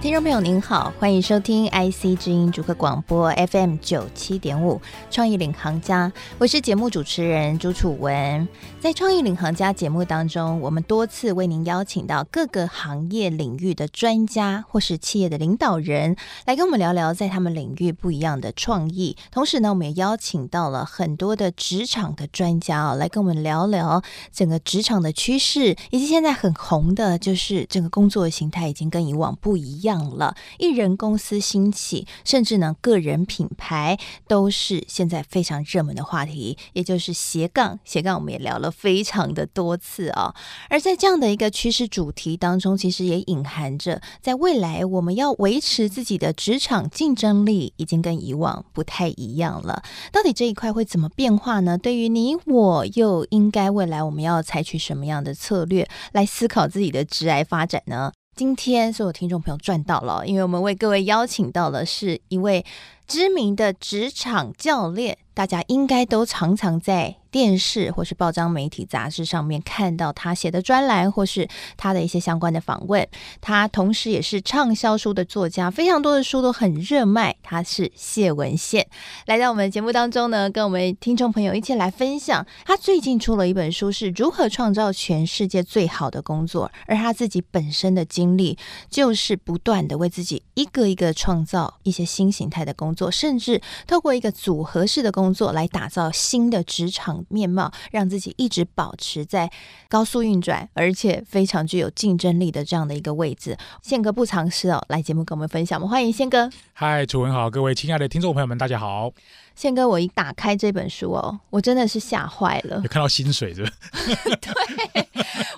[0.00, 4.80] 听众朋友您好，欢迎收听 IC 之音主客广播 FM 九七点五
[5.10, 8.46] 创意领航家，我是节目主持人朱楚文。
[8.78, 16.14] 在创意领航家节目当中，我们多次为您邀请到各个行业领域的专家或是企业的领导人
[16.46, 19.16] 来跟我们聊聊在他们领域不一样的创意。
[19.32, 24.00] 同时呢，我们也邀请到了很多的职场的专家啊，来跟我们聊聊
[24.32, 29.87] 整个职场的趋势，以及现在很红的就是整个工作的形态已经跟以往不一样。
[29.96, 37.78] 了，一人公司兴起，甚至呢，个人品牌都是现在非常热门的话题，也就是斜杠。
[37.84, 40.34] 斜杠我们也聊了非常的多次啊、哦。
[40.68, 49.82] 而在这样的一个趋势主题当中，其实也隐含着，在未来我们要维持自己的职场竞争力，已经跟以往不太一样了。
[50.12, 51.78] 到底这一块会怎么变化呢？
[51.78, 58.12] 对于你我，又应该未来我们要采取什么样的策略来思考自己的职涯发展呢？
[58.38, 62.64] 今天所有听众朋友赚到了，因为我们为各位邀请到的是一位
[63.08, 73.06] 知名的职场教练，大家应该都常常在电视或是报章媒体杂志上面看到他写的专栏，或是他的一些相关的访问。
[73.40, 77.36] 他同时也是畅销书的作家，非常多的书都很热卖。
[77.42, 78.86] 他是谢文宪，
[79.26, 82.46] 来到我们节目当中呢，跟我们听众朋友一起来分享。
[82.64, 86.70] 他最近出了一本书，是如何创造全世界最好的工作。
[86.86, 88.56] 而他自己本身的经历，
[88.88, 97.17] 就是不断的为自己一个一个创造一些新形态的工作，甚至透过一个组合式的工作来打造新的职场。
[97.28, 99.50] 面貌，让自己一直保持在
[99.88, 103.56] 高速运转，而且非常具有竞争力的这样的一个位置。
[103.82, 106.50] 宪哥不藏私哦，来节目跟我们分享，我们欢迎宪哥。
[106.72, 109.12] 嗨，楚文好，各位亲爱的听众朋友们，大家好。
[109.58, 112.76] 宪哥，我一打开这本书哦，我真的是吓坏了。
[112.84, 113.70] 有看到薪水是吧？
[114.40, 115.08] 对，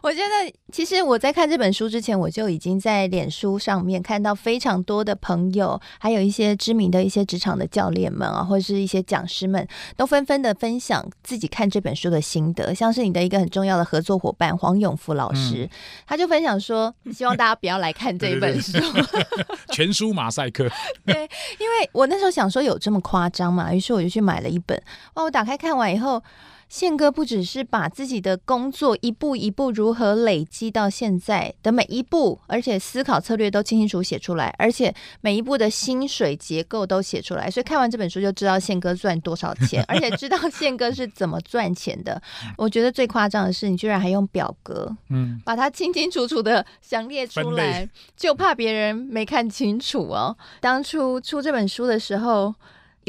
[0.02, 12.74] 我觉得其实我在看这本书之前，我就已经在脸书上面看到非常多的朋友，还有一些知名的一些职场的教练们啊，或者是一些讲师们，都纷纷的分享自己看这本书的心得。
[12.74, 15.70] 像是你的一个很重要的合作伙伴黄永福老师，嗯、
[16.06, 20.66] 他就分享说，希望大家不要来看这一本书，对对对 全书马赛克。
[21.04, 23.74] 对，因为我那时候想说有这么夸张嘛？
[23.74, 23.89] 于是。
[23.96, 24.80] 我就去买了一本，
[25.14, 25.24] 哇！
[25.24, 26.22] 我打开看完以后，
[26.68, 37.50] 宪哥不只是把自己的工作一步一步如何累积到现在的每一步，而且思考策略都清清楚楚写出来，而且每一步的薪水结构都写出来。
[37.50, 42.22] 所以看完这本书就知道宪哥赚多少钱，而且知道宪哥是怎么赚钱的。
[42.56, 50.36] 我觉得最夸张的是，你居然还用表格，嗯，把它清清楚楚的详列出来，就怕别人没看清楚哦。
[50.60, 52.54] 当初出这本书的时候。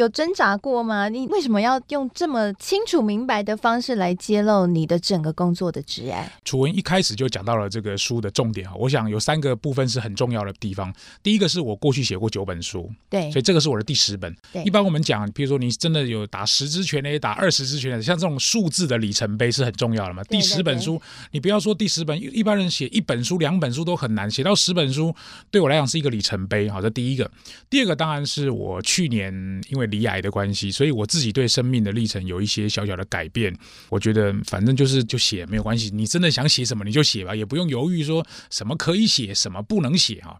[0.01, 1.07] 有挣扎过吗？
[1.07, 6.15] 你为什么要用这么清楚明白的方式来揭露你的整个工作的职业？
[6.43, 10.91] 楚文一开始就讲到了这个书的重点啊，我想有三个部分是很重要的地方。
[11.21, 14.35] 第一个是我过去写过九本书，对，所以这个是我的第十本。
[14.51, 20.23] 对，一般我们讲，比如说你真的有打十支全垒打二十支全垒，像这种数字的里程碑是很重要的嘛。
[20.23, 20.99] 第十本书，
[21.31, 25.13] 你不要说第十本，一般人写一本书、两本书都很难，写到十本书
[25.51, 26.67] 对我来讲是一个里程碑。
[26.67, 27.29] 好，这第一个。
[27.69, 29.31] 第二个当然是我去年
[29.69, 33.55] 因为因为罹癌的关系，所以我自己对生命的历程有一些小小的改变。
[33.89, 40.37] 我觉得反正就是就写没有关系，你真的想写什么你就写吧，也不用犹豫说什么可以写，什么不能写啊。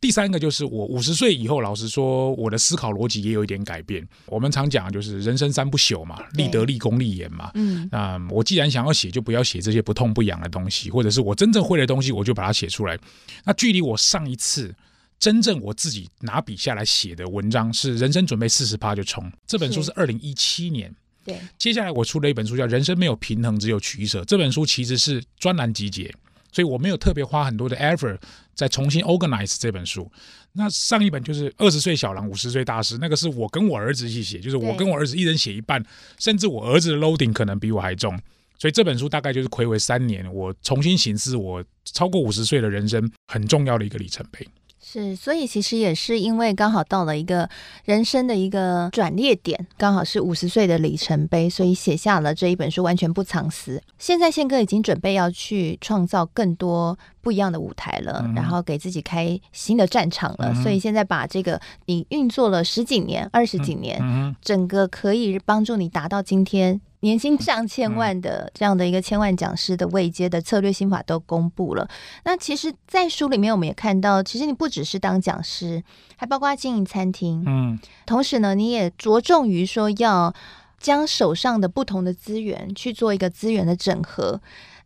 [0.00, 4.06] 第三个就是我五十岁以后，老实说，我的思考逻辑也有一点改变。
[4.26, 7.50] 我们常讲就是人生三不朽嘛，立德、立功、立言嘛。
[7.54, 12.98] 嗯，那我既然想要写，就不要写这些不痛不痒的东西，或者是我真正会的东西，我就把它写出来。
[13.44, 14.74] 那距离我上一次。
[15.20, 20.92] 真正我自己拿笔下来写的文章是《人生准备四十趴就冲》这本书是二零一七年。
[21.22, 24.22] 对，接下来我出了一本书叫《人生没有平衡，只有取舍》。
[24.24, 26.10] 这本书其实是专栏集结，
[26.50, 28.18] 所以我没有特别花很多的 effort
[28.54, 30.10] 再重新 organize 这本书。
[30.52, 35.84] 那上一本就是二十岁小狼五十岁大师，那个是我跟我儿子一起写，就是我跟我儿子一人写一半，
[36.18, 38.18] 甚至我儿子的 loading 可能比我还重。
[38.58, 44.46] 所以这本书大概就是睽违三年，我重新审视我超过五十岁的人生很重要的一个里程碑。
[44.92, 47.48] 是，所以其实也是因为刚好到了一个
[47.84, 53.80] 人生的一个转捩点，刚好是五十岁的里程碑，所以写下了这一本书，完全不藏私。
[53.98, 60.50] 现在宪哥已经准备要去创造更多不一样的舞台了，嗯、然后给自己开新的战场了。
[60.52, 71.88] 嗯、所以现在把这个你运作了十几年、二十几年，嗯、整个可以帮助你达到今天年薪上千万的这样的一个千万讲师的位阶的策略心法都公布了。
[72.24, 75.82] 那其实，在书里面我们也看到，其实你不只是当讲师，
[76.16, 77.42] 还包括经营餐厅。
[77.46, 80.34] 嗯，同时呢，你也着重于说要
[80.78, 84.40] 将手上的不同的资源去做一个资源的整合。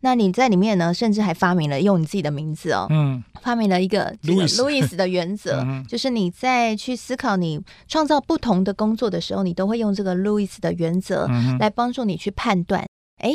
[0.05, 11.27] 那你在里面呢，甚至还发明了用你自己的名字哦，嗯，发明了一个这个 Louis 的原则，嗯、就是你在去思考你创造不同的工作的时候，你都会用这个 Louis 的原则
[11.59, 12.85] 来帮助你去判断，
[13.17, 13.33] 哎。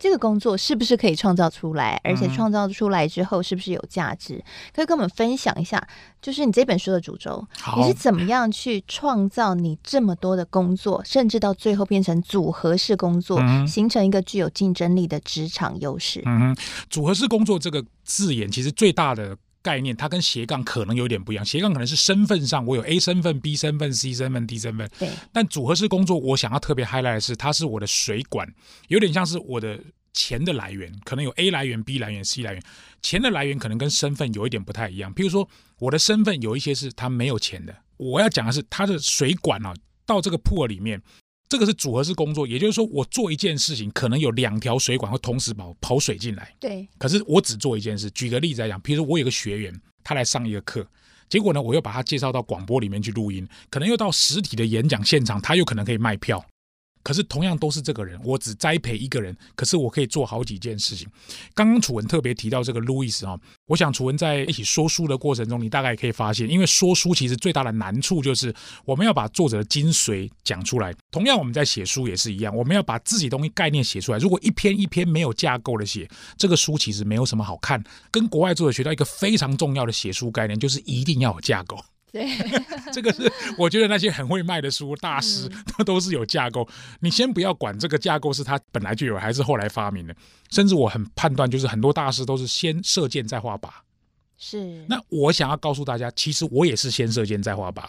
[0.00, 2.00] 这个工作是不是可以创造出来？
[2.02, 4.36] 而且创造出来之后是不是有价值？
[4.36, 4.44] 嗯、
[4.74, 5.86] 可以跟我们分享一下，
[6.22, 16.22] 就是你这本书的主轴，你是怎么样去创造你这么多的工作，甚至到最后变成组合式工作，嗯、形成一个具有竞争力的职场优势？
[16.24, 16.56] 嗯，
[16.88, 19.36] 组合式工作这个字眼其实最大的。
[19.62, 24.90] 概念它跟斜杠可能有点不一样，斜杠可能是身份上我有 A 身份、B 身份、C 身份、D 身份。
[24.98, 25.08] 对。
[25.32, 28.48] 但组合式工作，我想要特别 highlight 的是，它是我的水管，
[28.88, 29.78] 有点像是我的
[30.12, 32.62] 钱的来源，可能有 A 来源、B 来源、C 来源。
[33.02, 35.14] 钱的来源可能跟身份有一点不太一样。
[35.14, 35.48] 譬如说，
[35.78, 39.74] 我的身份有一些是他没有钱的，我要讲的是他的水管啊，
[40.04, 41.00] 到这个 pool 里面。
[41.50, 46.54] 这个是组合式工作，也就是说，我做一件事情，可能有两条水管会同时跑跑水进来。
[46.60, 46.88] 对。
[46.96, 48.08] 可是我只做一件事。
[48.12, 50.86] 举个例子来讲，比如说我有个学员，他来上一个课，
[51.28, 56.40] 结果呢，我又把他介绍到广播里面去录音，可能又到实体的演讲现场，他又可能可以卖票。
[57.02, 61.08] 可是同样都是这个人，我只栽培一个人，可是我可以做好几件事情。
[61.54, 68.54] 刚刚楚文特别提到这个路易斯啊，我想楚文在一起说书的过程中，你大概可以发现，因为说书其实最大的难处就是
[68.84, 70.94] 我们要把作者的精髓讲出来。
[71.10, 74.18] 同样我们在写书也是一样，我们要把自己东西概念写出来。
[74.18, 77.82] 如果一篇一篇没有架构的写，这个书其实没有什么好看。
[78.10, 81.78] 跟国外作者学到一个非常重要的写书概念，就是一定要有架构。
[82.12, 82.28] 对，
[82.92, 86.68] 这个是我觉得那些很会卖的书大师，他 都是有架构。
[87.00, 90.14] 你先不要管这个架构是他本来就有还是后来发明的，
[90.50, 93.68] 甚至我很判断，就是很多大师都是先射箭再画靶。
[94.36, 94.84] 是。
[94.88, 97.84] 那我想要告诉大家，其实我也是先射箭再画靶。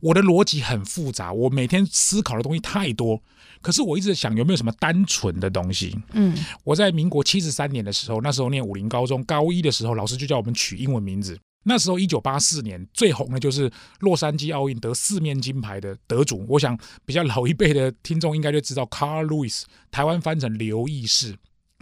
[0.00, 3.20] 我的逻辑很复杂，我每天思考的东西太多。
[3.60, 5.98] 可是我一直想有没有什么单纯的东西。
[6.12, 11.36] 嗯，我在民国七十三年的时候，那时候念武林高中高一的时候，老师就叫我们取英文名字。
[11.68, 13.68] 那时候，一九八四年最红的就是
[13.98, 16.46] 洛杉矶奥运得四面金牌的得主。
[16.48, 21.34] 我想比较老一辈的听众应该就知道 Carl Lewis，台湾翻成刘易士，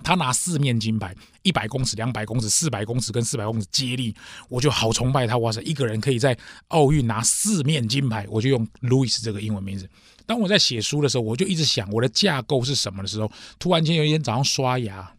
[0.03, 4.15] 他拿四面金牌，一百公尺、两百公尺、四百公尺跟四百公尺接力，
[4.49, 5.37] 我就好崇拜他。
[5.37, 6.35] 哇塞，一个人可以在
[6.69, 9.87] 奥运拿四面金牌，我就用 Lewis 这个英文名字。
[10.25, 15.14] 当我在写书的时候，我就一直想我的架构是什么的时候，突然间有一天早上刷牙。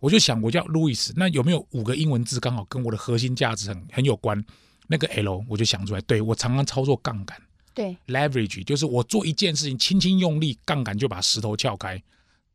[0.00, 4.44] 我就想，我叫 Louis，，那有没有五个英文字刚好跟我的核心价值很很有关？
[4.86, 7.36] 那个 L 我就想出来，对，我常常操作杠杆，
[7.74, 12.00] 对，leverage 就是我做一件事情，轻轻用力，杠杆就把石头撬开，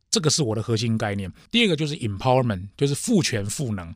[0.10, 1.32] 这个是我的核心概念。
[1.50, 3.94] 第二个就是 empowerment，就是赋权赋能。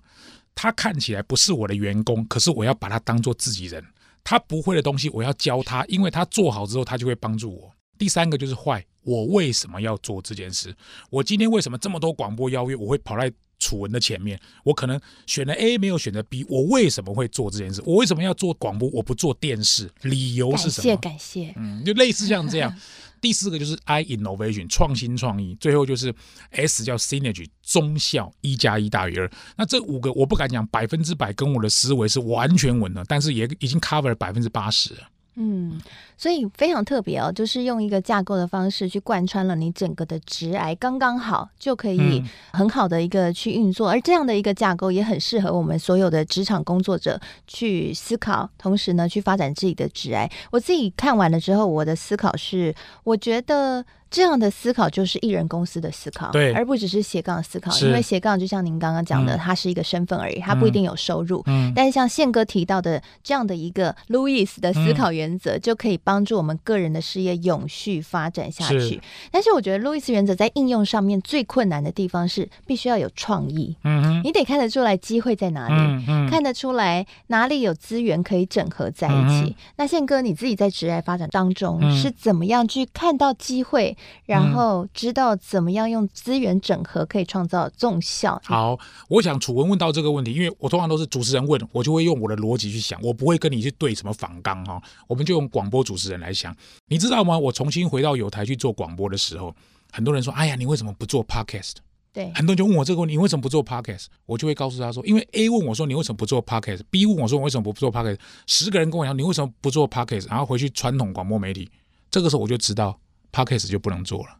[0.53, 3.83] 他看起来不是我的员工，可是我要把他当做自己人。
[4.23, 7.71] 他不会的东西，我要教他，因为他做好之后，他就会帮助我。
[7.97, 8.85] 第三个就是坏。
[9.05, 10.75] 我为什么要做这件事？
[11.09, 12.75] 我今天为什么这么多广播邀约？
[12.75, 14.37] 我会跑在楚文的前面。
[14.63, 16.43] 我可能选了 A，没有选择 B。
[16.49, 17.81] 我为什么会做这件事？
[17.85, 18.89] 我为什么要做广播？
[18.89, 20.97] 我不做电视，理由是什么？
[20.97, 21.53] 感谢感谢。
[21.55, 22.75] 嗯，就类似像这样。
[23.21, 25.55] 第四个就是 I innovation 创新创意。
[25.59, 26.13] 最后就是
[26.51, 29.31] S 叫 synergy 中效，一加一大于二。
[29.57, 34.91] 那这五个我不敢讲百分之百跟我的思维是完全吻合，但是也已经 cover 了百分之八十。
[35.37, 35.81] 嗯，
[36.17, 50.29] 所以非常特别哦，就是用一个架构的方式去贯穿了你整个的直癌，刚刚好就可以很好的一个去运作，而这样的一个架构也很适合我们所有的职场工作者去思考，同时呢去发展自己的直癌。
[50.51, 53.85] 我自己看完了之后，我的思考是，我觉得。
[54.11, 57.77] 这样的思考就是艺人公司的思考，对，而不只是斜杠思考。
[57.79, 61.43] 因为斜杠就像您刚刚讲的，嗯、它是一个身份而已，它不一定有收入。
[61.47, 68.79] 嗯，但是像宪哥提到的这样的一个路易斯的思考原则，嗯、就可以帮助我们个人的事业永续发展下去。
[68.79, 73.75] 是但是我觉得路易斯原则在应用上面最困难的地方是必须要有创意。
[73.83, 79.49] 嗯哼，你得看得出来机会在哪里，嗯嗯、看得出来哪里有资源可以整合在一起。
[79.49, 83.97] 嗯、那宪哥你自己在职业发展当中是怎么样去看到机会？
[84.25, 88.39] 然后知道怎么样用资源整合可以创造综效。
[88.45, 88.77] 好，
[89.09, 96.55] 我想楚文问到这个问题，因为我通常都是主持人问，我就会用我的逻辑去想，我不会跟你去对什么反纲哈，我们就用广播主持人来想。
[96.87, 97.37] 你知道吗？
[97.37, 99.55] 我重新回到有台去做广播的时候，
[99.91, 101.73] 很多人说：“哎呀，你为什么不做 podcast？”
[102.13, 111.69] 对，很多人就问我这个问题：“你为什么不做 podcast？” 我就会告诉他说：“因为 A 问我说你为什么不做 podcast，B 问我说我为什么不做 podcast，十个人跟我讲你为什么不做 podcast，然后回去传统广播媒体，
[112.09, 112.99] 这个时候我就知道。”
[113.35, 114.37] Podcast 就不能做了，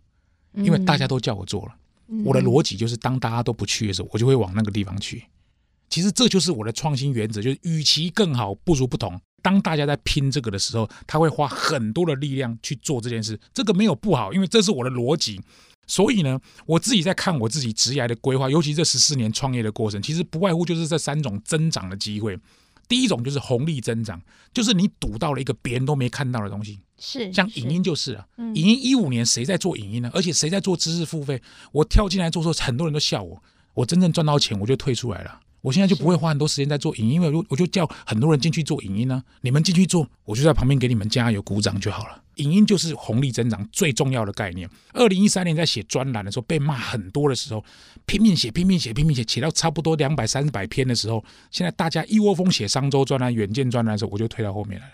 [0.53, 1.75] 因为大家都叫我做了。
[2.07, 5.25] 嗯、我的逻辑就是，当大家都不去的时候，我就会往那个地方去。
[5.89, 9.19] 其实这就是我的创新原则，就是与其更好，不如不同。
[9.41, 13.39] 当大家在拼这个的时候，他会花很多的力量去做这件事。
[13.53, 15.39] 这个没有不好，因为这是我的逻辑。
[15.87, 22.37] 所以呢，我自己在看我自己职业的规划，尤其这十四年创业的过程，其实不外乎就是这三种增长的机会。
[22.87, 24.19] 第一种就是红利增长，
[24.51, 26.79] 就是你赌到了一个别人都没看到的东西。
[26.97, 30.09] 是，像影音就是啊，影音一五年谁在做影音呢？
[30.13, 31.39] 而且谁在做知识付费？
[31.71, 33.43] 我跳进来做的时候，很多人都笑我。
[33.75, 35.39] 我真正赚到钱，我就退出来了。
[35.65, 39.23] 我现在就不会花很多时间在做影音，因为我就叫很多人进去做影音呢。
[39.41, 42.21] 你们进去做，我就在旁边给你们加油鼓掌就好了。
[42.35, 44.69] 影音就是红利增长最重要的概念。
[44.93, 47.65] 二零一三年在写专栏的时候被骂很多的时候，
[48.05, 54.93] 拼命写拼命写拼命写，写到差不多两百三百篇的时候，现在大家一窝蜂写商周专栏、远见专栏的时候，我就推到后面来了，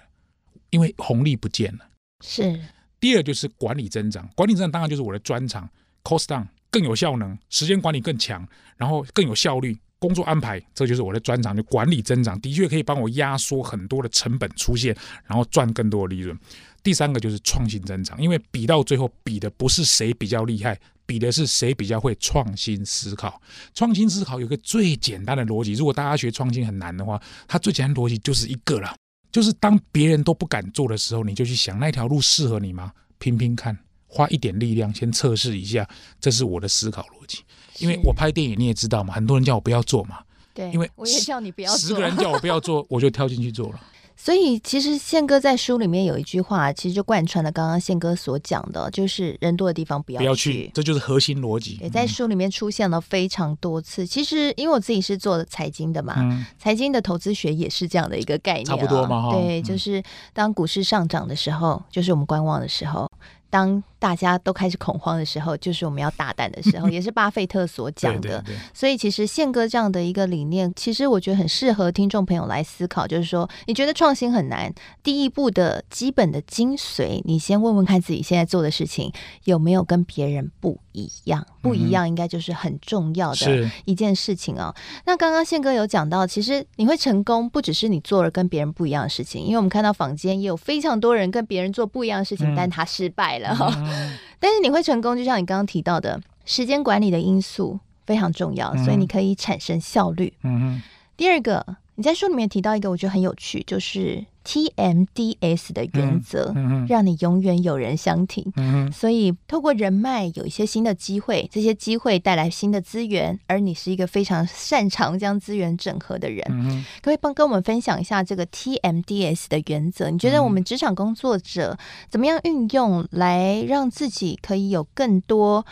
[0.70, 1.80] 因为红利不见了。
[2.24, 2.58] 是。
[3.02, 5.70] 第二就是管理增长，管理增长当然就是我的专长
[6.02, 8.48] ，cost down 更有效能，时间管理更强，
[8.78, 16.36] 然后更有效率，工作安排这就是我的专长，就管理增长的确可以帮我压缩很多的成本出现，然后赚更多的利润。
[16.82, 23.40] 第三个就是创新增长，因为比到最后比的不是谁比较厉害，比的是谁比较会创新思考。
[23.76, 28.96] 创新思考有个最简单的逻辑，如果大家学创新很难的话，它最简单的逻辑就是一个了。
[29.32, 32.92] 就是当别人都不敢做的时候，你就去想那条路适合你吗？
[33.20, 33.78] 拼拼看，
[34.14, 35.88] 花一点力量先测试一下，
[36.20, 37.40] 这是我的思考逻辑。
[37.80, 40.20] 因为我拍电影你也知道嘛，很多人叫我不要做嘛，
[40.54, 43.80] 对，因为我也叫你不要做，十个人叫我不要做，我就跳进去做了。
[44.18, 51.80] 所以其实宪哥在书里面有一句话，其实就贯穿了刚刚宪哥所讲的，就是人多的地方不要去，不要去，这就是核心逻辑。
[51.82, 54.04] 也在书里面出现了非常多次。
[54.04, 59.32] 嗯、其实因为我自己是做财经的嘛，嗯、财经的投资学也是这样的一个概念、哦，差不多嘛。
[59.32, 60.04] 对，就是
[60.34, 63.10] 当股市上涨的时候，就是我们观望的时候。
[63.52, 68.22] 当大家都开始恐慌的时候，就是我们要大胆的时候， 也是巴菲特所讲的。
[68.22, 68.56] 对对对。
[68.74, 73.06] 所以，其实宪哥这样的一个理念，其实我觉得很适合听众朋友来思考。
[73.06, 79.12] 就是说，你觉得创新很难，第一步的基本的精髓，你先问问看自己现在做的事情
[79.44, 81.46] 有没有跟别人不一样？
[81.62, 84.74] 不一样，应该就是很重要的一件事情哦。
[84.76, 93.56] 嗯、那刚刚宪哥有讲到，其实你会成功，不只是你做了跟别人不一样的事情，因为我们看到坊间也有非常多人跟别人做不一样的事情，嗯、但他失败了
[94.40, 100.34] 但是你会成功，就像你刚刚提到的，时间管理的因素非常重要，所以你可以产生效率。
[100.44, 100.82] 嗯嗯。
[101.16, 104.26] 第二个，你在书里面提到一个，我觉得很有趣，就是。
[104.46, 108.52] TMDS 的原则，嗯嗯、让你永远有人相挺。
[108.56, 116.46] 嗯、所以，透过人脉有一些新的机会，这些机会带来新的资源，而你是一个非常擅长将资源整合的人。
[116.50, 120.10] 嗯、可以帮跟我们分享一下这个 TMDS 的原则？
[120.10, 121.78] 你觉得我们职场工作者
[122.10, 125.66] 怎么样运用来让自己可以有更多？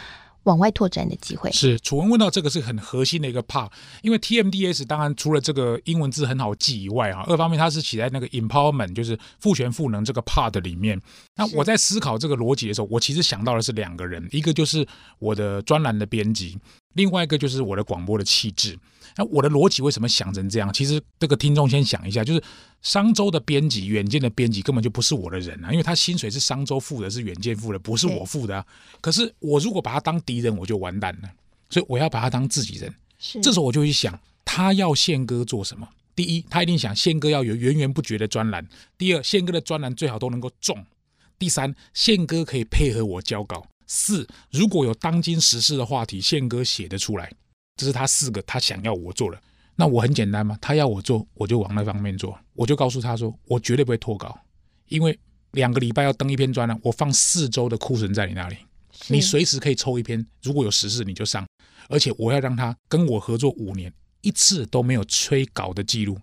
[0.50, 3.70] 往外拓展的机会是楚文问到这个是很核心的一个 part，
[4.02, 11.00] 因为 TMDS 当然除了这个英文字很好记以外啊，二方面它是写在那个 empowerment 就是赋权赋能这个 part 里面。
[11.36, 14.86] 那我在思考这个逻辑的时候，我其实想到的是两个人，一个就是
[15.20, 16.58] 我的专栏的编辑。
[16.94, 18.78] 另外一个就是我的广播的气质，
[19.16, 20.74] 那我的逻辑为什么想成这样？
[20.74, 22.44] 其实这个听众先想一下，就是
[22.82, 28.66] 商周的编辑、远见的编辑根本就不是我的人啊，因为他薪水是商周付的，是远见付的，不是我付的啊。
[29.02, 31.30] 可是我如果把他当敌人，我就完蛋了，
[31.70, 32.94] 所以我要把他当自己人。
[33.20, 35.88] 是，这时候我就去想，他要宪哥做什么？
[36.16, 38.62] 第一，他一定想宪哥要有源源不绝的专栏；
[38.98, 40.76] 第二，宪哥的专栏最好都能够中；
[41.38, 43.66] 第三，宪哥可以配合我交稿。
[43.90, 47.30] 四，如果有当今时事的话题，宪哥写得出来，
[47.76, 49.42] 这是他四个他想要我做的。
[49.76, 52.40] 那我很简单嘛，他要我做，我就往那方面做。
[52.54, 54.38] 我就告诉他说，我绝对不会脱稿，
[54.90, 55.18] 因为
[55.52, 58.58] 两个礼拜要登一篇专栏，我放四周的库存在你那里，
[59.08, 60.24] 你随时可以抽一篇。
[60.44, 61.46] 如果有时事，你就上。
[61.88, 63.92] 而且我要让他跟我合作五年，
[64.22, 66.20] 一次都没有催稿的记录。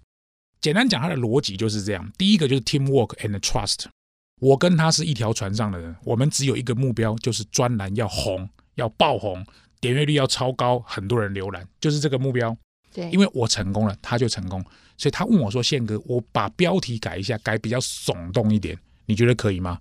[0.60, 3.86] 简单讲，他的逻辑就是这样：第一个就是 teamwork and trust。
[4.40, 9.44] 我跟他是一条船上的人，我们只有一个目标，就是专栏要红，要爆红，
[9.80, 12.56] 点阅率要超高，很多人浏览，就是这个目标。
[12.92, 14.62] 对，因为我成功了，他就成功。
[14.98, 19.78] 所以他问我说：“宪哥，我把标题改一下，改比较耸动一点，你觉得可以吗？”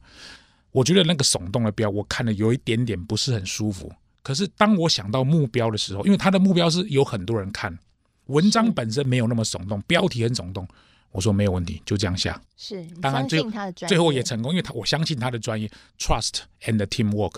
[0.71, 3.91] 我觉得那个耸动的标，我看了有一点点不是很舒服。
[4.21, 7.77] 可是当我想到目标的时候，因为他的目标是有很多人看，
[8.25, 10.67] 文章本身没有那么耸动，标题很耸动。
[11.15, 12.39] 我说没有问题，就这样下。
[12.57, 13.41] 是，当然最
[13.87, 17.35] 最后也成功，因为他我相信他的专业，trust and teamwork。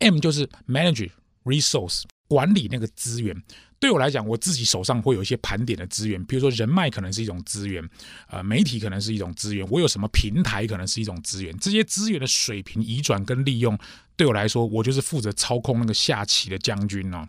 [0.00, 1.10] M 就是 manage
[1.44, 3.34] resource 管理那个资源。
[3.80, 7.82] 对我来讲，我自己手上会有一些盘点的资源，比如说人脉可能是一种资源，
[8.28, 13.78] 呃，媒体可能是一种资源，我有什么平台可能是一种资源，这些资源的水平移转跟利用，
[14.16, 17.26] 对我来说，我就是负责操控那个下棋的将军哦。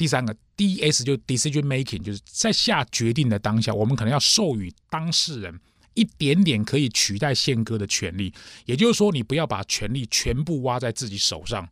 [0.00, 5.60] 第三个 D S 就 decision making，就是在下决定的当下，我们可能要授予当事人
[5.92, 8.32] 一点点可以取代宪哥的权利，
[8.64, 11.68] 也就是说，你不要把权利全部挖在自己手上，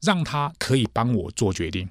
[0.00, 1.88] 让他可以帮我做决定。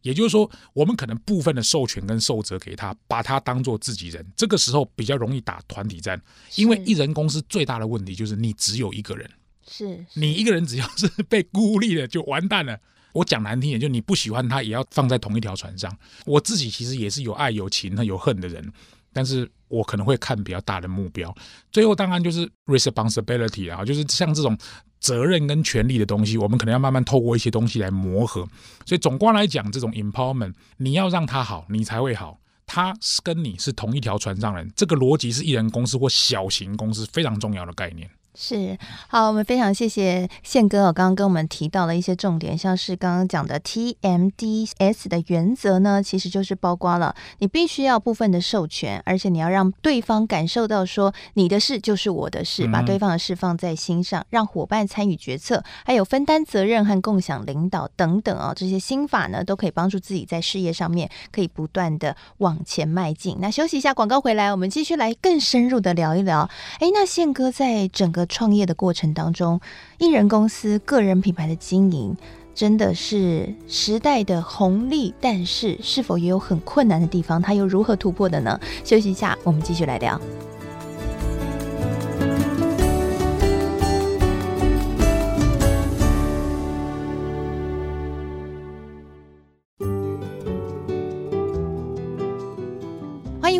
[0.00, 6.18] 也就是说，我们可能部分的授权跟受责给他，把他当做自己人，这个时候比较容易打团体战。
[6.54, 9.30] 因为一人公司最大的问题就是你只有一个人，
[9.68, 12.80] 是你一个人只要是被孤立了就完蛋了。
[13.14, 15.90] 我讲难听点，就你不喜欢他，也要放在同一条船上。
[16.26, 18.70] 我自己其实也是有爱有情有恨的人，
[19.14, 21.34] 但是我可能会看比较大的目标。
[21.72, 24.54] 最后当然就是 responsibility 啊，就是像这种。
[25.00, 28.40] 责任跟权利的东西，我们可能要慢慢透过一些东西来磨合。
[28.86, 32.40] 所以总观来讲，这种 empowerment，你要让他好，你才会好。
[32.64, 38.08] 他是跟你是同一条船上人，这个逻辑是一人公司或小型公司非常重要的概念。
[38.36, 38.76] 是
[39.08, 63.36] 好，我们非常谢谢宪哥哦，刚刚跟我们提到了一些重点，像是刚刚讲的 TMDS 的原则呢，其实就是包括了你必须要部分的授权，而且你要让对方感受到说你的事就是我的事，把对方的事放在心上，让伙伴参与决策，还有分担责任和共享领导等等哦，这些心法呢都可以帮助自己在事业上面可以不断的往前迈进。
[63.40, 66.50] 那休息一下，广告回来，我们继续来更深入的聊一聊。
[66.80, 69.60] 哎，那宪哥在整个创业的过程当中，
[69.98, 72.16] 艺人公司、个人品牌的经营，
[72.54, 77.40] 真的是时代的红利，但是是否也有很困难的地方？
[77.40, 78.58] 他又如何突破的呢？
[78.84, 80.20] 休息一下，我们继续来聊。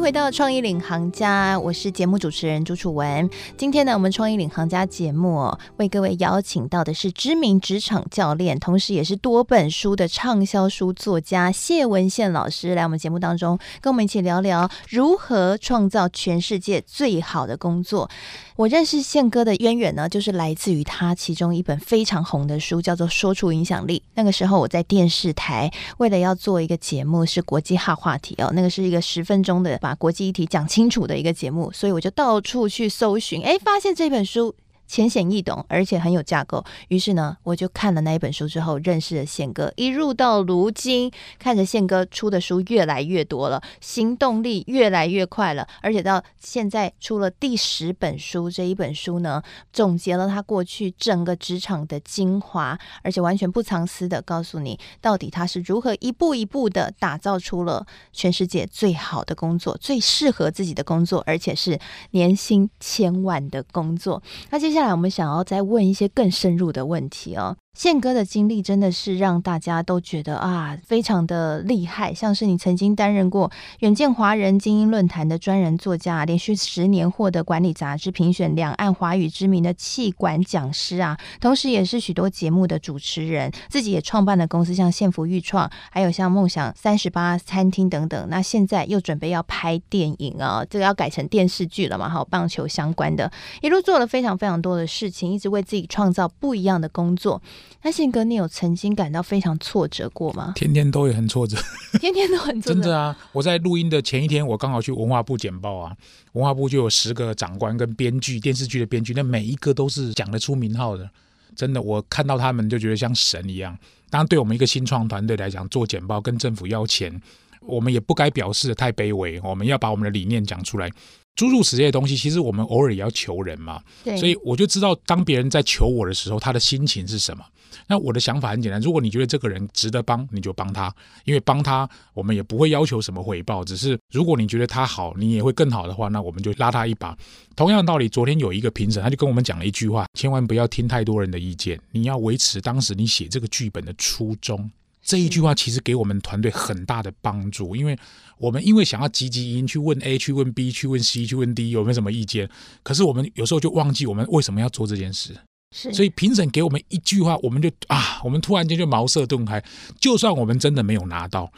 [0.05, 3.31] 回到创意领航家，我是节目主持人朱楚文。
[3.57, 18.11] 今天呢，我们创意领航家节目、为各位邀请到的是知名职场教练，同时也是多本书的畅销书作家谢文宪老师，来我们节目当中跟我们一起聊聊如何创造全世界最好的工作。
[18.57, 24.01] 我认识宪哥的渊源呢，就是来自于他其中一本非常红的书，叫做《说出影响力》。
[24.15, 34.55] 那个时候我在电视台，为了要做一个节目，是国际化话题哦，那个是一个十分钟的把国际议题讲清楚的一个节目，所以我就到处去搜寻，哎，发现这本书。
[34.87, 36.65] 浅显易懂，而且很有架构。
[36.89, 39.73] 于是呢，我就看了那一本书之后，认识了宪哥。
[39.77, 45.67] 一入到如今，看着宪哥出的书越来越多了，行动力越来越快了。
[45.81, 49.43] 而且到现在出了第十本书，这一本书呢，
[49.73, 61.79] 总结了他过去整个职场的精华，而且完全不藏私的告诉你，到底他是如何一步一步的打造出了全世界最好的工作，最适合自己的工作，而且是
[62.11, 64.23] 年薪千万的工作。
[64.51, 67.57] 那接接下来我们想要再问一些更深入的问题哦。
[67.75, 72.15] 宪哥的经历真的是让大家都觉得啊，非常的厉害。
[72.15, 88.29] 像是你曾经担任过远见华人精英论坛的专人作家，连续十年获得管理杂志评选两岸华语知名的气管讲师啊，同时也是许多节目的主持人，自己也创办了公司，像宪福育创，还有像梦想三十八餐厅等等。
[88.31, 92.09] 那现在又准备要拍电影啊，这个要改成电视剧了嘛？
[92.09, 93.31] 好，棒球相关的，
[93.63, 97.43] 一路做了非常非常多的事情，一直为自己创造不一样的工作。
[97.83, 100.53] 那宪哥，你有曾经感到非常挫折过吗？
[100.55, 101.57] 天天都会很挫折，
[102.01, 102.81] 天天都很挫折。
[102.81, 103.17] 真的啊！
[103.33, 105.95] 我在录音的前一天，我刚好去文化部简报啊，
[106.33, 111.09] 文化部就有十个长官跟编剧，电视剧的编剧，那每一个都是讲得出名号的。
[111.55, 113.77] 真的，我看到他们就觉得像神一样。
[114.11, 117.21] 当然，对我们一个新创团队来讲，做简报跟政府要钱，
[117.61, 120.91] 我们也不该表示的太卑微，我们要把我们的理念讲出来。
[121.35, 123.83] 诸如此类的东西，其实我们偶尔也要求人嘛。
[124.05, 127.45] 对，所以我就知道，当别人在求我的时候，他的心情是什么。
[127.89, 130.95] 那我的想法很简单，如果你觉得这个人值得帮，你就帮他，
[131.25, 133.65] 因为帮他，我们也不会要求什么回报。
[133.65, 137.17] 只是如果你觉得他好，你也会更好的话，那我们就拉他一把。
[137.57, 144.71] 同样的道理，昨天有一个评审，他就跟我们讲了一句话：千万不要听太多人的意见，你要维持当时你写这个剧本的初衷。
[145.05, 147.97] 这一句话其实给我们团队很大的帮助，因为
[148.39, 152.49] 我们因为想要积极营去问 A 去问 B 去问 C 去问 D 有没有什么意见，
[152.83, 155.37] 可是我们有时候就忘记我们为什么要做这件事。
[155.77, 159.63] 是，所以评审给我们一句话，我们就啊，我们突然间就茅塞顿开。
[160.01, 161.53] 就算我们真的没有拿到，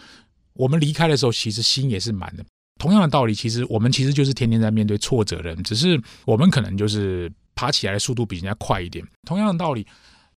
[0.55, 2.45] 我们离开的时候其实心也是满的。
[2.81, 9.07] 同样的道理，其实我们其实就是天天在面对挫折的人，只是我们可能就是爬起来的速度比人家快一点。
[9.25, 9.87] 同样的道理。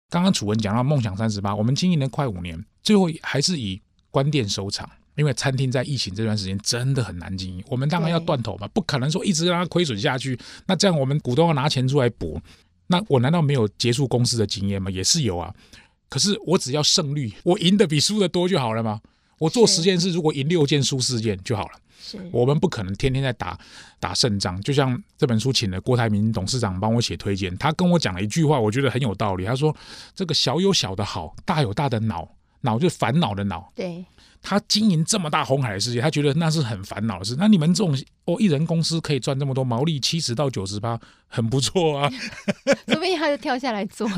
[0.10, 4.90] 刚刚楚文讲到梦想三十八，我们经营了快五年，最后还是以关店收场。
[5.16, 10.40] 因为餐厅在疫情这段时间真的很难经营，我们当然要断头嘛，不可能说一直让它亏损下去。
[10.66, 12.40] 那这样我们股东要拿钱出来补，
[12.88, 14.90] 那我难道没有结束公司的经验吗？
[14.90, 15.54] 也是有啊。
[16.08, 19.02] 可是我只要胜率，我赢的比输的多就好了吗？
[19.40, 21.72] 我做十件事，如果赢六件输四件就好了。
[22.02, 23.60] 是我们不可能天天在打
[24.00, 24.60] 打胜仗。
[24.62, 29.46] 就像这本书请了郭台铭董事长帮我写推荐，他跟我讲了一句话，我觉得很有道理。
[29.46, 29.76] 他说
[30.16, 32.28] ：“这个小有小的好，大有大的恼，
[32.62, 34.06] 恼就是烦恼的恼。”对。
[34.42, 37.36] 他经营这么大红海的世界，他觉得那是很烦恼的事。
[37.38, 42.10] 那你们这种哦，一人公司可以赚这么多毛利七十到九十八，很不错啊。
[42.88, 44.10] 说不定他就跳下来做。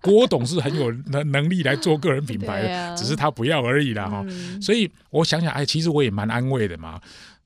[0.00, 4.24] 郭董是很有能能力来做个人品牌的，啊、只是他不要而已啦哈。
[4.28, 7.00] 嗯、所以我想想，哎，其实我也蛮安慰的嘛。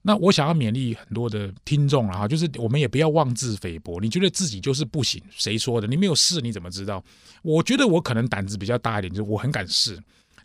[0.05, 4.01] 那我想要勉励很多的听众了哈，就是我们也不要妄自菲薄。
[4.01, 5.87] 你觉得自己就是不行，谁说的？
[5.87, 7.03] 你没有试，你怎么知道？
[7.43, 9.97] 我觉得我可能胆子比较大一点，就是我很敢试。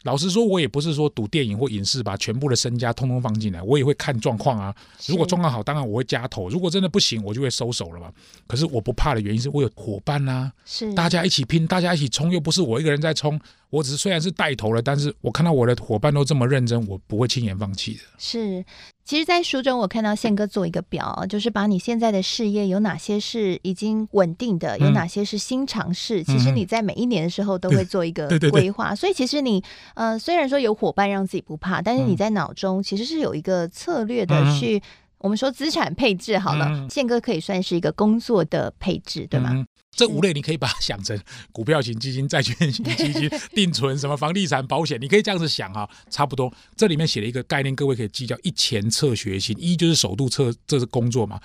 [0.03, 4.73] 老实说，我也不是说赌电影或影视把全部的身家通通放进来，我也会看状况啊。
[5.07, 8.11] 如果状况好，当然我会加投；如果真的不行，我就会收手了嘛。
[8.45, 13.39] 可是我不怕的原因是我有伙伴啊，是大家一起拼，大家一起冲，又不是我一个人在冲。
[13.69, 17.99] 我只是虽然是带头了，但是我看到我的伙伴都这么认真，我不会轻言放弃的。
[18.17, 18.63] 是，
[19.03, 26.21] 其实，在书中我看到宪哥做一个表，就是把你现在的事业有哪些是已经稳定的，有哪些是新尝试。
[26.21, 29.61] 嗯、其实你在每一年的时候都会做一个规划，所以其实你
[29.95, 34.81] 呃，虽然说有伙伴让自己不怕，但是你在脑中其实是有一个策略的去，嗯、
[35.17, 39.51] 我们说资产配置好了，宪、嗯、哥可以算是一个工作的配置，对吗？
[39.53, 41.19] 嗯这五类你可以把它想成
[41.51, 46.53] 股票型基金、债券型基金、定存、什么房地产、保险，你可以这样子想哈，差不多。
[46.75, 49.55] 这里面写了一个概念，各位可以记叫一钱测学心。
[49.59, 51.39] 一就是首度测，这是工作嘛；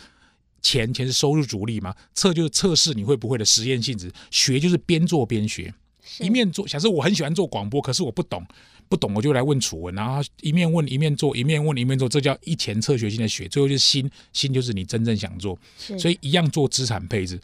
[0.61, 5.73] 钱钱是收入主力嘛；测就是测试你会不会的实验性质；学就是边做边学，
[6.21, 6.69] 一面做。
[6.69, 8.45] 假设我很喜欢做广播，可是我不懂，
[8.87, 13.49] 不懂我就来问楚文，然后一面问一面做，一面问一面做，这叫一钱测学心的学。
[13.49, 15.59] 最后就是心，心就是你真正想做，
[15.99, 17.41] 所以一样做资产配置。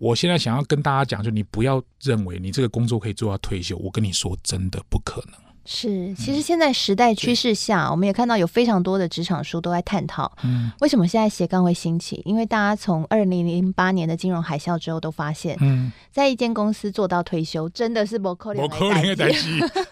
[0.00, 3.76] 我现在想要跟大家讲，就你不要认为你这个工作可以做到退休。
[3.76, 5.34] 我跟你说，真的不可能。
[5.66, 12.22] 是，其实现在时代趋势下，嗯、我们也看到有非常多的职场书都在探讨，嗯，为什么现在斜杠会兴起？
[12.24, 19.30] 因为大家从二零零八年的金融海啸之后，都发现，嗯，在一间公司做到退休，真的是不可能，不可能的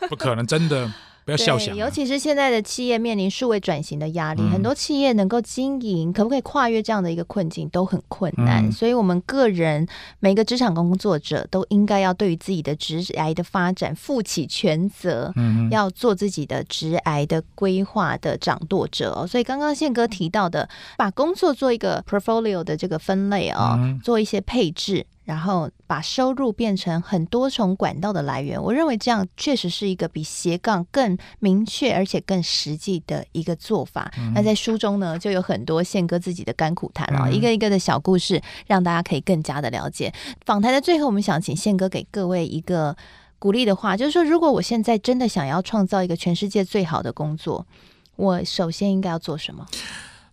[0.09, 0.91] 不可能，真的。
[1.29, 8.67] 不要笑想、啊，尤其是现在的企业面临数位转型的压力，嗯、很多企业能够经营，可不可以跨越这样的一个困境，都很困难。
[8.67, 9.87] 嗯、所以，我们个人
[10.21, 19.27] 每个职场工作者都应该要对于自己的职涯的发展负起全责，嗯、要做自己的职涯的规划的掌舵者哦。
[19.27, 25.05] 所以，刚刚宪哥提到的，把工作做一个 portfolio 的这个分类哦，嗯、做一些配置。
[25.25, 34.13] 然后把收入变成很多重管道的来源，我认为这样确实是一个比斜杠更明确而且更实际的一个做法。
[34.19, 40.13] 嗯、那在书中呢，就有很多宪哥自己的甘苦谈了，嗯、一个一个的小故事，让大家可以更加的了解。
[40.45, 42.95] 访谈的最后，我们想请宪哥给各位一个
[43.39, 47.67] 鼓励的话，就是说，如果我现在真的想要创造一个全世界最好的工作，
[48.17, 49.67] 我首先应该要做什么？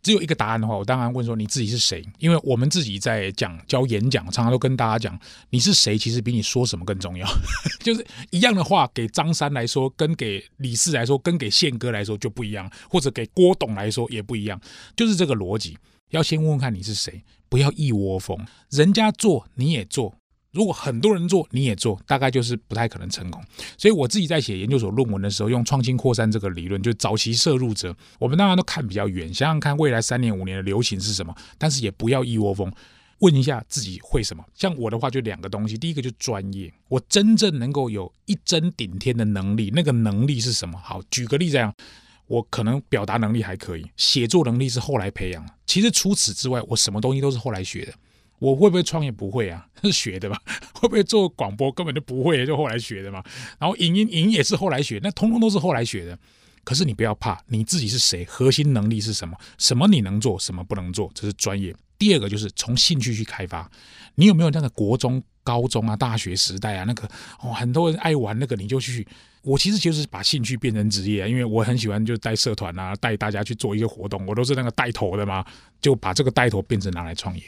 [0.05, 2.07] 只有一个答案的话，我当然问说你自己是谁？
[2.19, 7.27] 因为我们自己在讲教演讲，常常都跟大家讲你是谁，其实比你说什么更重要。
[7.81, 14.61] 就是一样的话，给张三来说，跟给李四来说，跟给宪哥来说就不一样，或者给郭董来说也不一样。
[14.95, 15.75] 就是这个逻辑，
[16.11, 18.37] 要先问问看你是谁，不要一窝蜂，
[18.69, 20.13] 人家做你也做。
[20.55, 23.43] 如果很多人做，你也做，大概就是不太可能成功。
[23.77, 32.71] 所以我自己在写研究所论文的时候，用创新扩散这个理论，就早期摄入者，我们当然都看比较远，想想看未来三年五年的流行是什么，但是也不要一窝蜂，
[33.19, 34.41] 问一下自己会什么。
[34.53, 40.79] 像我的话，就两个东西，第一个就专业，我真正能够有一针顶天的能力，那个能力是什么？
[40.81, 41.73] 好，举个例子，啊，
[42.27, 45.45] 我可能表达能力还可以，写作能力是后来培养。
[45.65, 47.93] 其实除此之外，我什么东西都是后来学的。
[48.39, 49.12] 我会不会创业？
[49.12, 50.39] 不会啊， 是学的吧？
[50.76, 51.71] 会不会做广播？
[51.71, 53.24] 根本就不会，就后来学的嘛。
[53.60, 56.17] 然后影音影也是后来学，那通通都是后来学的。
[56.63, 58.26] 可是你不要怕，你自己是谁？
[58.26, 59.38] 核心能力是什么？
[59.58, 61.12] 什么你能做，什么不能做？
[61.13, 61.76] 这是专业。
[61.98, 63.69] 第二个就是从兴趣去开发。
[64.15, 66.84] 你有没有那个国中、高中啊、大学时代啊？
[66.86, 67.08] 那个
[67.39, 69.08] 哦，很多人爱玩那个，你就去。
[69.43, 75.45] 我其实就是把兴趣变成职业，因为我很喜欢就带社团啊，带大家去做一个活动，我都是那个带头的嘛，
[75.80, 77.43] 就把这个带头变成拿来创业。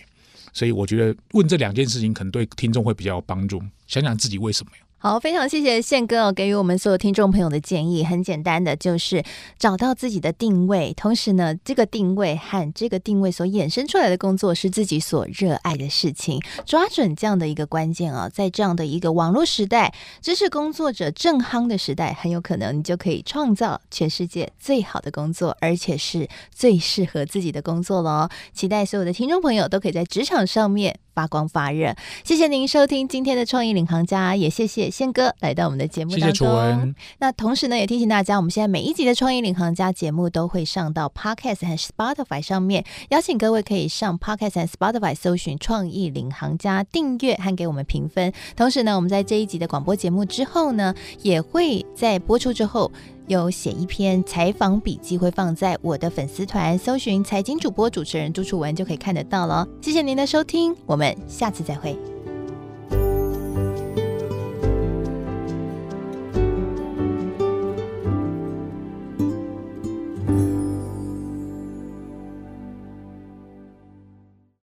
[0.53, 3.62] 所以我觉得问这两件事情可能对听众会比较有帮助。
[3.88, 4.87] 想想自己为什么呀？
[4.99, 8.03] 好，非常谢谢宪哥，给予我们所有听众朋友的建议。
[8.03, 9.23] 很简单的，就是
[9.60, 28.29] 找到自己的定位，同时呢，这个定位和这个定位所衍生出来的工作是自己所热爱的事情，抓准这样的一个关键啊，在这样的一个网络时代，知识工作者正夯的时代，很有可能你就可以创造全世界最好的工作，而且是最适合自己的工作了哦。
[28.51, 31.95] 期待所有的听众朋友都可以在职场上面发光发热。
[32.23, 34.91] 谢谢您收听今天的创意领航家，也谢谢。
[34.91, 48.32] 宪哥来到我们的节目当中，谢谢那同时呢，也提醒大家，我们现在每一集的创意领航家节目都会上到 Podcast 和 Spotify 上面，邀请各位可以上 Podcast 和 Spotify 搜寻“创意领航家”，订阅和给我们评分。
[48.56, 52.91] 同时呢，我们在这一集的广播节目之后呢，也会在播出之后
[53.27, 59.67] 有写一篇采访笔记，会放在我的粉丝团，搜寻“财经主播主持人朱楚文”就可以看得到了。
[59.81, 62.16] 谢谢您的收听，我们下次再会。